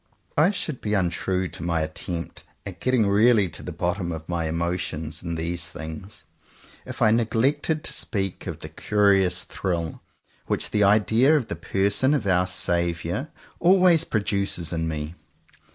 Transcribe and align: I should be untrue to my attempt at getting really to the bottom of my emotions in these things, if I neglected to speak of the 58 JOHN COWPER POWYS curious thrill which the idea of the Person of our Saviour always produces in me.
I 0.35 0.49
should 0.49 0.81
be 0.81 0.95
untrue 0.95 1.47
to 1.49 1.61
my 1.61 1.81
attempt 1.81 2.43
at 2.65 2.79
getting 2.79 3.07
really 3.07 3.47
to 3.49 3.61
the 3.61 3.71
bottom 3.71 4.11
of 4.11 4.27
my 4.27 4.45
emotions 4.47 5.21
in 5.21 5.35
these 5.35 5.69
things, 5.69 6.23
if 6.87 7.03
I 7.03 7.11
neglected 7.11 7.83
to 7.83 7.93
speak 7.93 8.47
of 8.47 8.61
the 8.61 8.67
58 8.67 8.67
JOHN 8.67 8.69
COWPER 8.71 8.71
POWYS 8.79 8.87
curious 8.87 9.43
thrill 9.43 10.01
which 10.47 10.71
the 10.71 10.83
idea 10.83 11.37
of 11.37 11.49
the 11.49 11.55
Person 11.55 12.15
of 12.15 12.25
our 12.25 12.47
Saviour 12.47 13.29
always 13.59 14.03
produces 14.03 14.73
in 14.73 14.87
me. 14.87 15.13